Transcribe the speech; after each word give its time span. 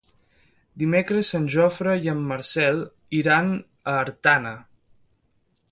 Dimecres 0.83 1.29
en 1.39 1.45
Jofre 1.55 1.93
i 2.07 2.09
en 2.15 2.23
Marcel 2.31 2.81
iran 3.21 3.53
a 3.59 3.95
Artana. 4.07 4.55